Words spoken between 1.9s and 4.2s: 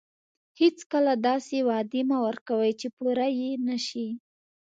مه ورکوئ چې پوره یې نه شئ.